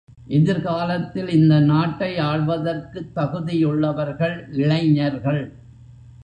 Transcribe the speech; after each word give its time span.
எதிர்காலத்தில் 0.27 1.29
இந்த 1.29 1.59
நாட்டை 1.59 2.19
ஆள்வதற்குத் 2.19 3.11
தகுதியுள்ளவர்கள் 3.15 4.47
இளைஞர்கள். 4.51 5.53